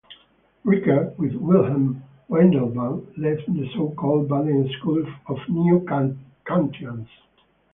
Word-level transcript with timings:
Rickert, 0.65 1.15
with 1.19 1.35
Wilhelm 1.35 2.03
Windelband, 2.27 3.05
led 3.19 3.37
the 3.47 3.69
so-called 3.75 4.29
Baden 4.29 4.67
School 4.79 5.05
of 5.27 5.37
Neo-Kantians. 5.47 7.07